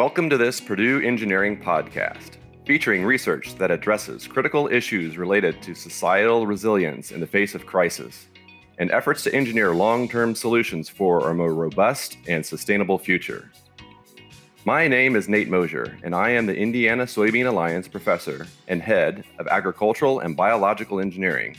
[0.00, 6.46] Welcome to this Purdue Engineering Podcast, featuring research that addresses critical issues related to societal
[6.46, 8.28] resilience in the face of crisis
[8.78, 13.50] and efforts to engineer long term solutions for a more robust and sustainable future.
[14.64, 19.22] My name is Nate Mosier, and I am the Indiana Soybean Alliance professor and head
[19.38, 21.58] of agricultural and biological engineering.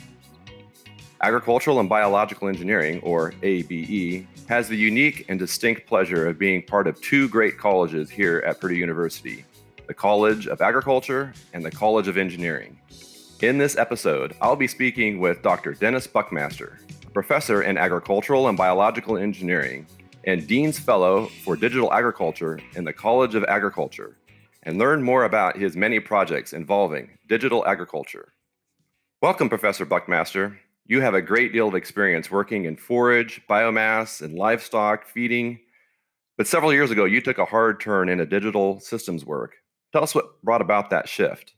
[1.23, 6.87] Agricultural and Biological Engineering, or ABE, has the unique and distinct pleasure of being part
[6.87, 9.45] of two great colleges here at Purdue University
[9.85, 12.79] the College of Agriculture and the College of Engineering.
[13.41, 15.73] In this episode, I'll be speaking with Dr.
[15.73, 16.79] Dennis Buckmaster,
[17.13, 19.85] professor in agricultural and biological engineering
[20.23, 24.17] and Dean's Fellow for Digital Agriculture in the College of Agriculture,
[24.63, 28.31] and learn more about his many projects involving digital agriculture.
[29.21, 30.57] Welcome, Professor Buckmaster.
[30.85, 35.59] You have a great deal of experience working in forage, biomass, and livestock feeding.
[36.37, 39.53] But several years ago, you took a hard turn into digital systems work.
[39.93, 41.53] Tell us what brought about that shift.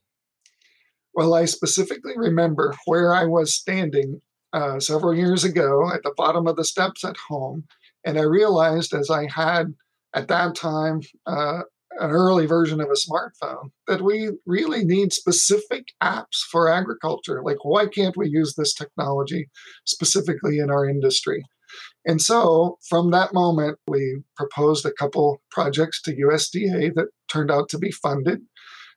[1.13, 4.21] Well, I specifically remember where I was standing
[4.51, 7.63] uh, several years ago at the bottom of the steps at home.
[8.05, 9.73] And I realized as I had
[10.13, 11.61] at that time uh,
[11.99, 17.41] an early version of a smartphone that we really need specific apps for agriculture.
[17.43, 19.49] Like, why can't we use this technology
[19.85, 21.43] specifically in our industry?
[22.05, 27.69] And so from that moment, we proposed a couple projects to USDA that turned out
[27.69, 28.41] to be funded.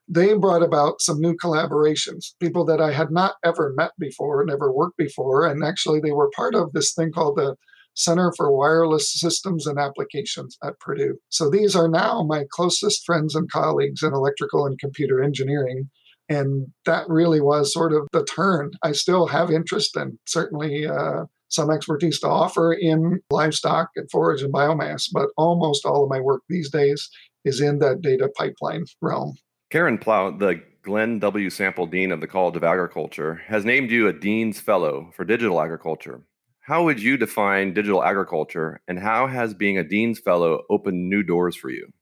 [0.08, 4.72] They brought about some new collaborations, people that I had not ever met before, never
[4.72, 5.46] worked before.
[5.46, 7.56] And actually, they were part of this thing called the
[7.96, 11.16] Center for Wireless Systems and Applications at Purdue.
[11.30, 15.90] So these are now my closest friends and colleagues in electrical and computer engineering.
[16.28, 18.72] And that really was sort of the turn.
[18.82, 24.42] I still have interest and certainly uh, some expertise to offer in livestock and forage
[24.42, 27.08] and biomass, but almost all of my work these days
[27.44, 29.36] is in that data pipeline realm.
[29.70, 31.50] Karen Plaut, the Glenn W.
[31.50, 35.60] Sample Dean of the College of Agriculture, has named you a Dean's Fellow for Digital
[35.60, 36.22] Agriculture.
[36.66, 41.22] How would you define digital agriculture, and how has being a Dean's Fellow opened new
[41.22, 41.92] doors for you?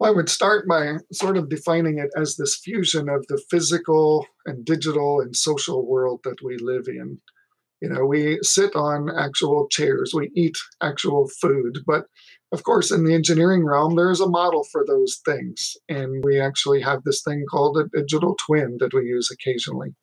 [0.00, 4.26] Well, I would start by sort of defining it as this fusion of the physical
[4.44, 7.20] and digital and social world that we live in.
[7.80, 12.06] You know, we sit on actual chairs, we eat actual food, but
[12.50, 15.76] of course, in the engineering realm, there is a model for those things.
[15.88, 19.94] And we actually have this thing called a digital twin that we use occasionally.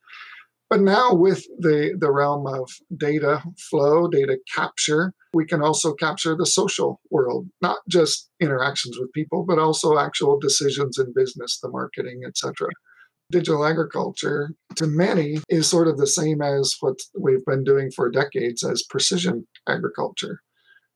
[0.70, 6.36] But now, with the, the realm of data flow, data capture, we can also capture
[6.36, 11.70] the social world, not just interactions with people, but also actual decisions in business, the
[11.70, 12.68] marketing, etc.
[13.32, 18.12] Digital agriculture, to many, is sort of the same as what we've been doing for
[18.12, 20.42] decades as precision agriculture.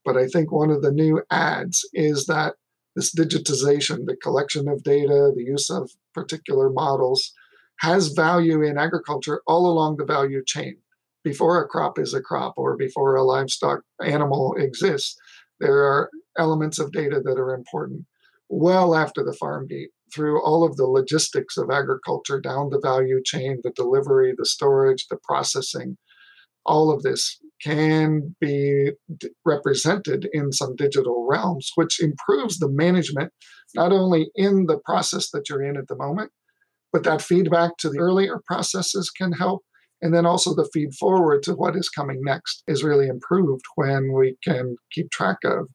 [0.06, 2.56] But I think one of the new ads is that
[2.96, 7.34] this digitization, the collection of data, the use of particular models,
[7.80, 10.78] has value in agriculture all along the value chain.
[11.24, 15.16] Before a crop is a crop or before a livestock animal exists,
[15.60, 18.06] there are elements of data that are important
[18.50, 23.22] well after the farm gate through all of the logistics of agriculture down the value
[23.24, 25.98] chain, the delivery, the storage, the processing.
[26.66, 28.92] All of this can be
[29.46, 33.32] represented in some digital realms, which improves the management,
[33.74, 36.32] not only in the process that you're in at the moment,
[36.94, 39.64] but that feedback to the earlier processes can help.
[40.02, 44.14] And then also the feed forward to what is coming next is really improved when
[44.14, 45.68] we can keep track of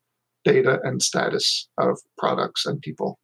[0.45, 3.19] data and status of products and people.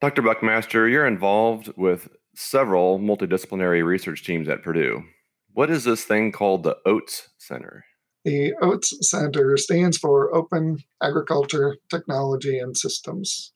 [0.00, 0.22] Dr.
[0.22, 5.04] Buckmaster, you're involved with several multidisciplinary research teams at Purdue.
[5.52, 7.84] What is this thing called the OATS Center?
[8.24, 13.52] The OATS Center stands for Open Agriculture Technology and Systems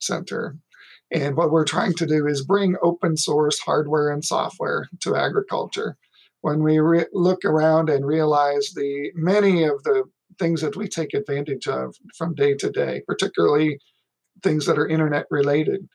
[0.00, 0.56] Center.
[1.10, 5.96] And what we're trying to do is bring open source hardware and software to agriculture.
[6.40, 10.04] When we re- look around and realize the many of the
[10.38, 13.78] things that we take advantage of from day to day, particularly
[14.42, 15.88] things that are internet related,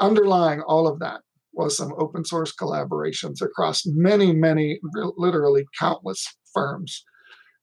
[0.00, 1.20] underlying all of that
[1.52, 4.78] was some open source collaborations across many, many,
[5.16, 7.04] literally countless firms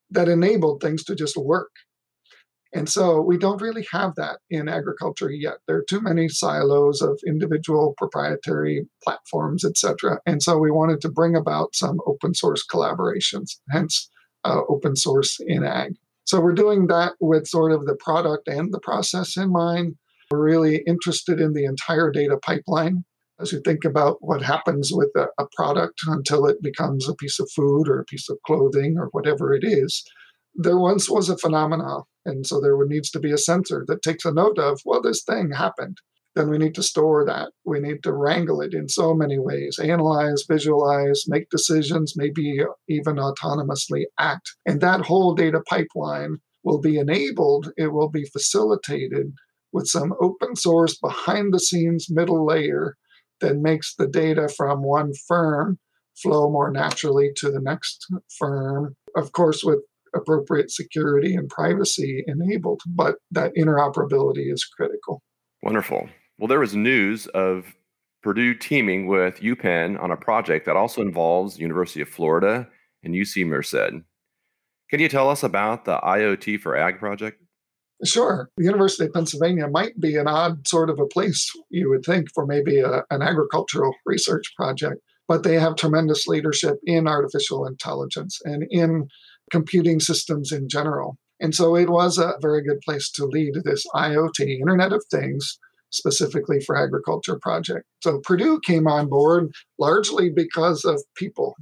[0.10, 1.72] that enabled things to just work
[2.74, 5.58] and so we don't really have that in agriculture yet.
[5.68, 10.20] There are too many silos of individual proprietary platforms, etc.
[10.26, 14.10] And so we wanted to bring about some open source collaborations, hence
[14.44, 15.94] uh, open source in ag.
[16.26, 19.96] So we're doing that with sort of the product and the process in mind.
[20.32, 23.04] We're really interested in the entire data pipeline
[23.40, 27.40] as you think about what happens with a, a product until it becomes a piece
[27.40, 30.04] of food or a piece of clothing or whatever it is
[30.56, 32.04] there once was a phenomenon.
[32.26, 35.24] And so there needs to be a sensor that takes a note of, well, this
[35.24, 35.98] thing happened.
[36.36, 37.52] Then we need to store that.
[37.64, 42.60] We need to wrangle it in so many ways analyze, visualize, make decisions, maybe
[42.90, 44.56] even autonomously act.
[44.66, 49.34] And that whole data pipeline will be enabled, it will be facilitated
[49.72, 52.96] with some open source behind the scenes middle layer
[53.42, 55.78] that makes the data from one firm
[56.16, 58.08] flow more naturally to the next
[58.38, 58.96] firm.
[59.16, 59.80] Of course, with
[60.16, 65.22] appropriate security and privacy enabled, but that interoperability is critical.
[65.62, 66.10] Wonderful.
[66.38, 67.76] Well, there was news of
[68.22, 72.68] Purdue teaming with UPenn on a project that also involves University of Florida
[73.04, 74.02] and UC Merced.
[74.90, 77.42] Can you tell us about the IoT for Ag project?
[78.06, 78.50] Sure.
[78.58, 82.28] The University of Pennsylvania might be an odd sort of a place, you would think,
[82.34, 88.40] for maybe a, an agricultural research project, but they have tremendous leadership in artificial intelligence
[88.44, 89.08] and in
[89.52, 91.18] computing systems in general.
[91.40, 95.60] And so it was a very good place to lead this IoT, Internet of Things,
[95.90, 97.86] specifically for agriculture project.
[98.02, 101.56] So Purdue came on board largely because of people.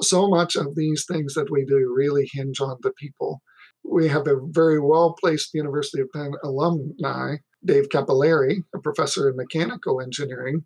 [0.00, 3.42] So much of these things that we do really hinge on the people
[3.90, 9.36] we have a very well placed University of Penn alumni, Dave Cappelleri, a professor in
[9.36, 10.64] mechanical engineering.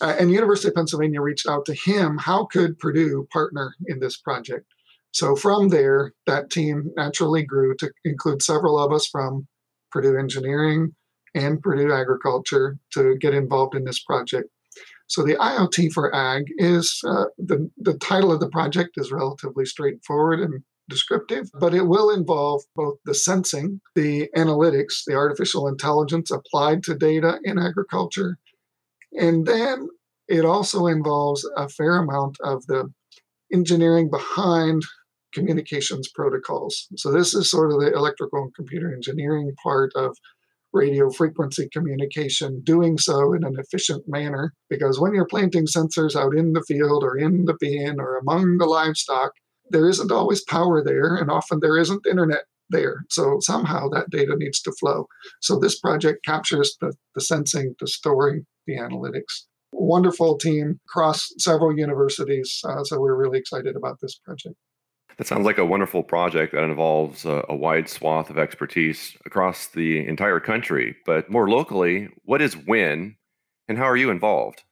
[0.00, 2.18] Uh, and University of Pennsylvania reached out to him.
[2.18, 4.66] How could Purdue partner in this project?
[5.12, 9.46] So from there, that team naturally grew to include several of us from
[9.90, 10.94] Purdue Engineering
[11.34, 14.48] and Purdue Agriculture to get involved in this project.
[15.06, 19.64] So the IoT for Ag is uh, the the title of the project is relatively
[19.64, 26.30] straightforward and descriptive, but it will involve both the sensing, the analytics, the artificial intelligence
[26.30, 28.38] applied to data in agriculture,
[29.12, 29.88] and then
[30.28, 32.92] it also involves a fair amount of the
[33.52, 34.82] engineering behind
[35.38, 36.88] communications protocols.
[36.96, 40.16] So, this is sort of the electrical and computer engineering part of
[40.72, 44.52] radio frequency communication, doing so in an efficient manner.
[44.68, 48.58] Because when you're planting sensors out in the field or in the bin or among
[48.58, 49.32] the livestock,
[49.70, 53.04] there isn't always power there, and often there isn't internet there.
[53.10, 55.06] So somehow that data needs to flow.
[55.40, 59.46] So this project captures the, the sensing, the storing, the analytics.
[59.72, 62.60] Wonderful team across several universities.
[62.64, 64.56] Uh, so we're really excited about this project.
[65.18, 69.66] That sounds like a wonderful project that involves a, a, wide swath of expertise across
[69.66, 70.94] the entire country.
[71.04, 73.16] But more locally, what is WHIN
[73.66, 74.62] and how are you involved?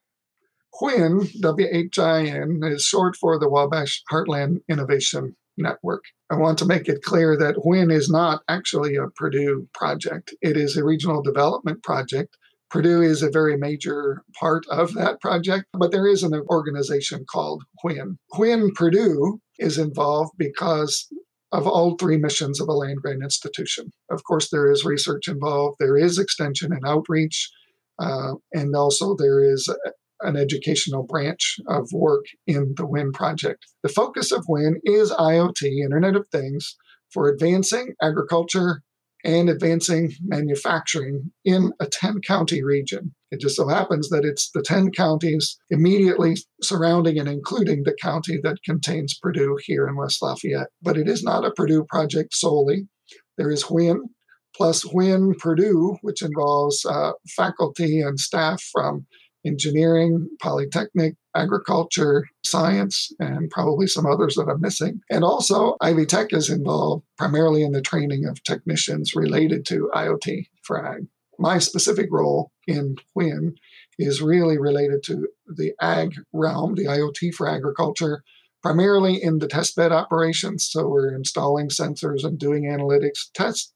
[0.81, 6.04] WHIN, W H I N, is short for the Wabash Heartland Innovation Network.
[6.31, 10.56] I want to make it clear that WHIN is not actually a Purdue project, it
[10.56, 12.37] is a regional development project.
[12.76, 17.62] Purdue is a very major part of that project, but there is an organization called
[17.82, 18.19] WHIN.
[18.37, 21.08] WHIN Purdue is involved because
[21.52, 23.90] of all three missions of a land grant institution.
[24.11, 27.50] Of course, there is research involved, there is extension and outreach,
[27.99, 29.75] uh, and also there is
[30.20, 33.64] an educational branch of work in the WHIN project.
[33.84, 36.76] The focus of WHIN is IoT, Internet of Things,
[37.11, 38.82] for advancing agriculture
[39.24, 43.14] and advancing manufacturing in a 10 county region.
[43.30, 48.38] It just so happens that it's the 10 counties immediately surrounding and including the county
[48.42, 50.68] that contains Purdue here in West Lafayette.
[50.82, 52.88] But it is not a Purdue project solely.
[53.36, 54.08] There is WHIN
[54.56, 59.06] plus WHIN Purdue, which involves uh, faculty and staff from
[59.46, 65.00] engineering, polytechnic, agriculture, science, and probably some others that I'm missing.
[65.10, 70.46] And also, Ivy Tech is involved primarily in the training of technicians related to IoT
[70.62, 71.06] for ag.
[71.38, 73.54] My specific role in WHIN
[73.98, 78.22] is really related to the ag realm, the IoT for agriculture,
[78.62, 80.66] primarily in the testbed operations.
[80.68, 83.72] So we're installing sensors and doing analytics tests.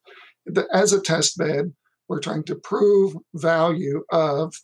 [0.72, 1.72] As a test bed,
[2.08, 4.54] we're trying to prove value of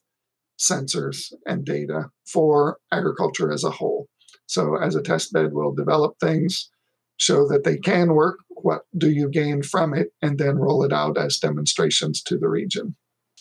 [0.59, 4.09] sensors and data for agriculture as a whole.
[4.47, 6.71] So, as a test bed, we'll develop things,
[7.17, 8.39] show that they can work.
[8.49, 10.09] What do you gain from it?
[10.23, 12.97] And then roll it out as demonstrations to the region.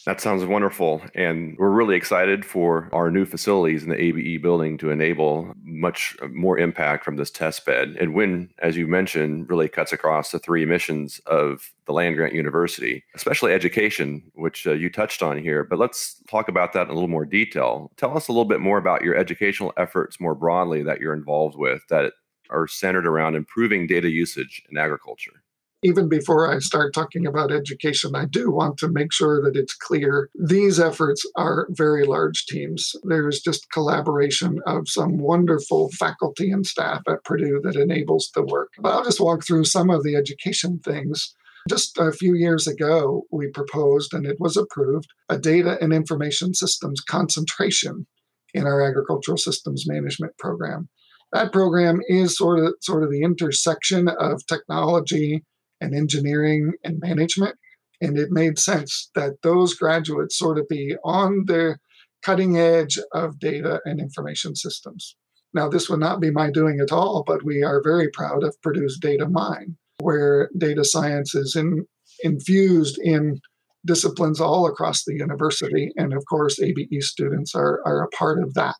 [0.05, 1.01] That sounds wonderful.
[1.15, 6.15] And we're really excited for our new facilities in the ABE building to enable much
[6.31, 7.95] more impact from this test bed.
[7.99, 12.33] And WHIN, as you mentioned, really cuts across the three missions of the land grant
[12.33, 15.63] university, especially education, which uh, you touched on here.
[15.63, 17.91] But let's talk about that in a little more detail.
[17.97, 21.57] Tell us a little bit more about your educational efforts more broadly that you're involved
[21.57, 22.13] with that
[22.49, 25.43] are centered around improving data usage in agriculture.
[25.85, 29.75] Even before I start talking about education, I do want to make sure that it's
[29.75, 32.95] clear these efforts are very large teams.
[33.03, 38.71] There's just collaboration of some wonderful faculty and staff at Purdue that enables the work.
[38.79, 41.35] But I'll just walk through some of the education things.
[41.69, 46.55] Just a few years ago, we proposed and it was approved a data and information
[46.55, 48.07] systems concentration
[48.55, 50.89] in our agricultural systems management program.
[51.31, 55.43] That program is sort of sort of the intersection of technology
[55.81, 57.55] and engineering and management.
[58.01, 61.77] And it made sense that those graduates sort of be on the
[62.23, 65.15] cutting edge of data and information systems.
[65.53, 68.59] Now, this would not be my doing at all, but we are very proud of
[68.61, 71.85] Purdue's Data Mine, where data science is in,
[72.23, 73.39] infused in
[73.85, 75.91] disciplines all across the university.
[75.95, 78.75] And of course, ABE students are, are a part of that.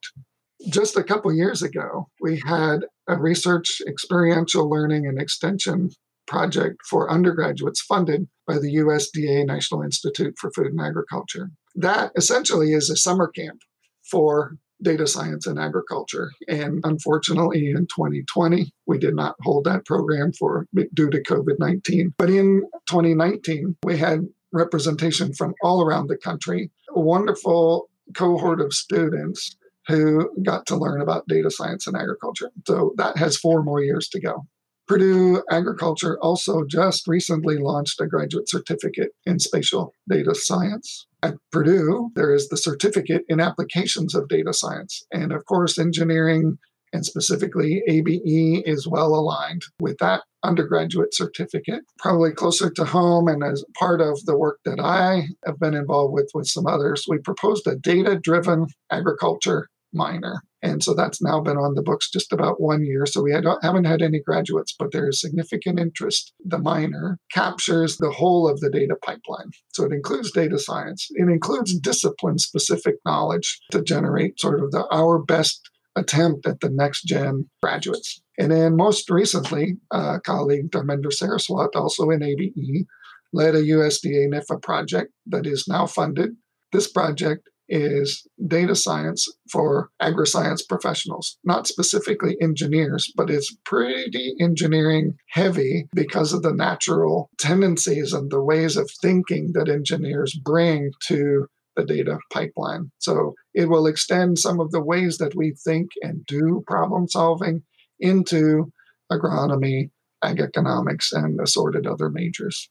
[0.68, 5.92] Just a couple years ago, we had a research, experiential learning, and extension
[6.28, 11.50] project for undergraduates funded by the USDA National Institute for Food and Agriculture.
[11.76, 13.62] That essentially is a summer camp
[14.10, 16.32] for data science and agriculture.
[16.48, 22.14] And unfortunately, in 2020, we did not hold that program for due to COVID 19.
[22.18, 28.74] But in 2019, we had representation from all around the country, a wonderful cohort of
[28.74, 32.50] students who got to learn about data science and agriculture.
[32.68, 34.46] So that has four more years to go.
[34.88, 41.08] Purdue Agriculture also just recently launched a graduate certificate in spatial data science.
[41.24, 45.04] At Purdue, there is the certificate in applications of data science.
[45.12, 46.60] And of course, engineering
[46.94, 51.82] and specifically ABE is well aligned with that undergraduate certificate.
[51.98, 56.14] Probably closer to home, and as part of the work that I have been involved
[56.14, 60.42] with with some others, we proposed a data driven agriculture minor.
[60.66, 63.06] And so that's now been on the books just about one year.
[63.06, 66.34] So we had, haven't had any graduates, but there is significant interest.
[66.44, 69.52] The minor captures the whole of the data pipeline.
[69.74, 74.88] So it includes data science, it includes discipline specific knowledge to generate sort of the,
[74.92, 78.20] our best attempt at the next gen graduates.
[78.40, 82.86] And then most recently, uh, colleague Dharmendra Saraswat, also in ABE,
[83.34, 86.32] led a USDA NIFA project that is now funded.
[86.72, 95.16] This project is data science for agri-science professionals, not specifically engineers, but it's pretty engineering
[95.30, 101.48] heavy because of the natural tendencies and the ways of thinking that engineers bring to
[101.76, 102.92] the data pipeline.
[103.00, 107.64] So it will extend some of the ways that we think and do problem solving
[108.00, 108.72] into
[109.12, 109.90] agronomy,
[110.24, 112.70] ag economics, and assorted other majors.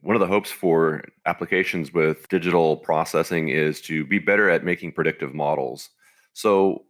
[0.00, 4.92] One of the hopes for applications with digital processing is to be better at making
[4.92, 5.90] predictive models.
[6.34, 6.84] So,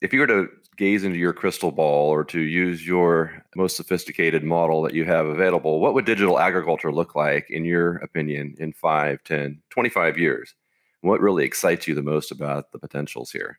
[0.00, 4.42] if you were to gaze into your crystal ball or to use your most sophisticated
[4.44, 8.72] model that you have available, what would digital agriculture look like, in your opinion, in
[8.72, 10.54] 5, 10, 25 years?
[11.02, 13.58] What really excites you the most about the potentials here?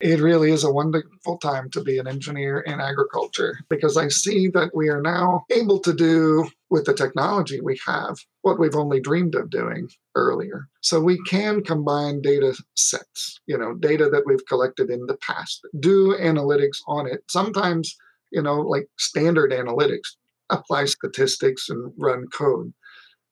[0.00, 4.48] It really is a wonderful time to be an engineer in agriculture because I see
[4.48, 9.00] that we are now able to do with the technology we have what we've only
[9.00, 10.68] dreamed of doing earlier.
[10.82, 15.66] So we can combine data sets, you know, data that we've collected in the past,
[15.80, 17.24] do analytics on it.
[17.28, 17.96] Sometimes,
[18.30, 20.16] you know, like standard analytics,
[20.50, 22.72] apply statistics and run code.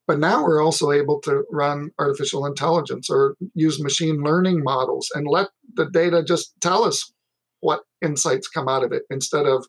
[0.07, 5.27] But now we're also able to run artificial intelligence or use machine learning models and
[5.27, 7.13] let the data just tell us
[7.61, 9.67] what insights come out of it instead of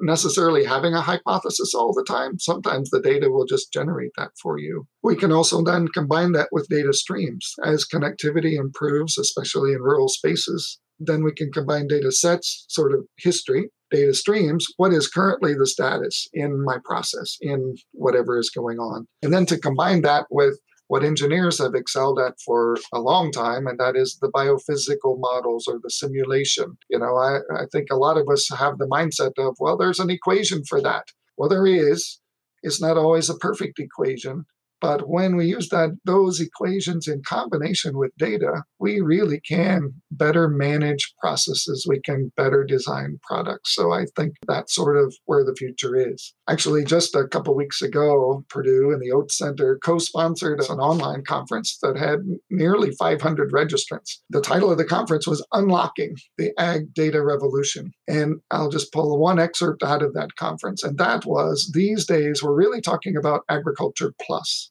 [0.00, 2.38] necessarily having a hypothesis all the time.
[2.38, 4.86] Sometimes the data will just generate that for you.
[5.02, 10.08] We can also then combine that with data streams as connectivity improves, especially in rural
[10.08, 10.78] spaces.
[10.98, 15.66] Then we can combine data sets, sort of history, data streams, what is currently the
[15.66, 19.06] status in my process, in whatever is going on.
[19.22, 23.66] And then to combine that with what engineers have excelled at for a long time,
[23.66, 26.76] and that is the biophysical models or the simulation.
[26.90, 30.00] You know, I, I think a lot of us have the mindset of, well, there's
[30.00, 31.04] an equation for that.
[31.36, 32.20] Well, there is.
[32.62, 34.44] It's not always a perfect equation,
[34.80, 40.48] but when we use that those equations in combination with data, we really can better
[40.48, 41.86] manage processes.
[41.88, 43.74] We can better design products.
[43.74, 46.34] So I think that's sort of where the future is.
[46.48, 51.78] Actually, just a couple weeks ago, Purdue and the OATS Center co-sponsored an online conference
[51.82, 52.20] that had
[52.50, 54.18] nearly 500 registrants.
[54.30, 57.92] The title of the conference was Unlocking the Ag Data Revolution.
[58.06, 60.82] And I'll just pull one excerpt out of that conference.
[60.82, 64.67] And that was these days we're really talking about agriculture plus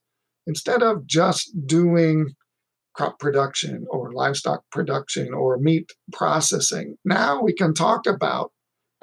[0.48, 2.34] instead of just doing
[2.96, 8.52] crop production or livestock production or meat processing, now we can talk about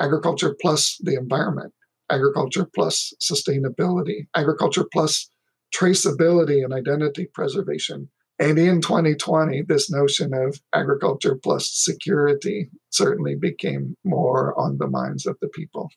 [0.00, 1.72] agriculture plus the environment.
[2.10, 5.30] agriculture plus sustainability, agriculture plus
[5.74, 8.10] traceability and identity preservation.
[8.38, 15.24] And in 2020, this notion of agriculture plus security certainly became more on the minds
[15.24, 15.88] of the people.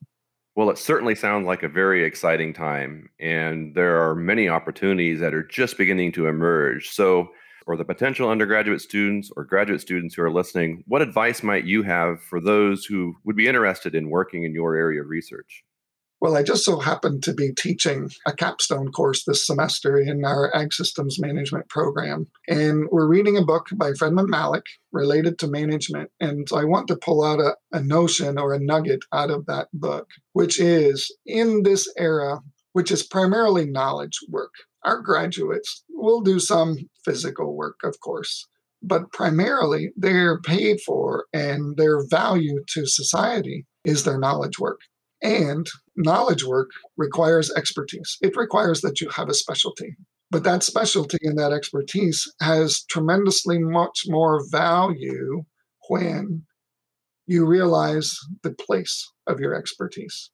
[0.57, 5.35] Well, it certainly sounds like a very exciting time, and there are many opportunities that
[5.35, 6.89] are just beginning to emerge.
[6.89, 7.29] So,
[7.63, 11.83] for the potential undergraduate students or graduate students who are listening, what advice might you
[11.83, 15.63] have for those who would be interested in working in your area of research?
[16.19, 20.55] Well, I just so happened to be teaching a capstone course this semester in our
[20.55, 22.25] Ag Systems Management program.
[22.47, 26.09] And we're reading a book by Fredmund Malik related to management.
[26.19, 29.67] And I want to pull out a, a notion or a nugget out of that
[29.73, 32.39] book, which is in this era,
[32.73, 38.47] which is primarily knowledge work, our graduates will do some physical work, of course,
[38.81, 44.79] but primarily they're paid for and their value to society is their knowledge work.
[45.21, 48.17] And knowledge work requires expertise.
[48.21, 49.95] It requires that you have a specialty.
[50.29, 55.43] But that specialty and that expertise has tremendously much more value
[55.87, 56.43] when
[57.25, 60.31] you realize the place of your expertise.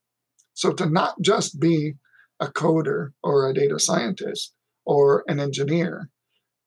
[0.53, 1.93] So to not just be
[2.39, 4.53] a coder or a data scientist
[4.85, 6.09] or an engineer,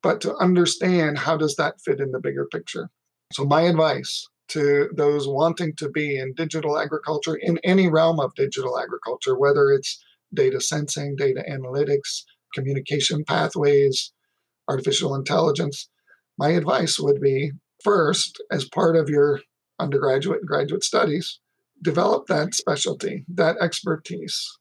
[0.02, 2.90] but to understand how does that fit in the bigger picture.
[3.32, 8.34] So my advice to those wanting to be in digital agriculture in any realm of
[8.34, 10.02] digital agriculture, whether it's
[10.34, 12.22] data sensing, data analytics,
[12.54, 14.12] communication pathways,
[14.68, 15.88] artificial intelligence.
[16.38, 19.40] My advice would be first, as part of your
[19.78, 21.40] undergraduate and graduate studies,
[21.82, 24.58] develop that specialty, that expertise,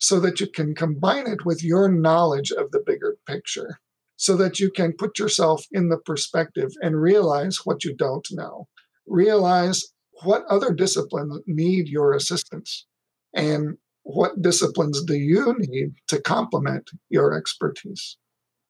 [0.00, 3.80] so that you can combine it with your knowledge of the bigger picture,
[4.16, 8.68] so that you can put yourself in the perspective and realize what you don't know
[9.08, 12.86] realize what other disciplines need your assistance
[13.34, 18.16] and what disciplines do you need to complement your expertise.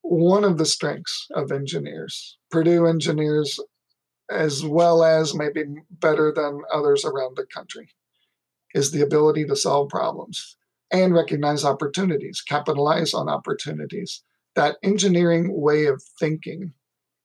[0.02, 3.61] One of the strengths of engineers, Purdue engineers,
[4.30, 7.88] as well as maybe better than others around the country,
[8.75, 10.57] is the ability to solve problems
[10.90, 14.23] and recognize opportunities, capitalize on opportunities.
[14.54, 16.72] That engineering way of thinking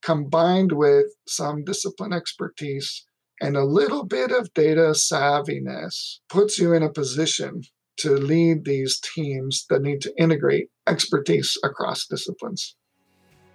[0.04, 3.06] combined with some discipline expertise
[3.40, 7.62] and a little bit of data savviness puts you in a position
[7.96, 12.76] to lead these teams that need to integrate expertise across disciplines.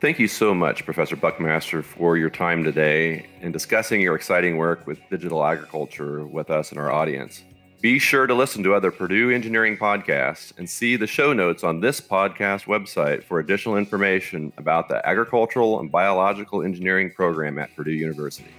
[0.02, 4.88] Thank you so much, Professor Buckmaster, for your time today and discussing your exciting work
[4.88, 7.44] with digital agriculture with us and our audience.
[7.82, 11.80] Be sure to listen to other Purdue Engineering podcasts and see the show notes on
[11.80, 17.92] this podcast website for additional information about the Agricultural and Biological Engineering program at Purdue
[17.92, 18.50] University.